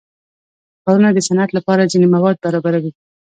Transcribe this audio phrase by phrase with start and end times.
[0.81, 2.91] ښارونه د صنعت لپاره ځینې مواد برابروي.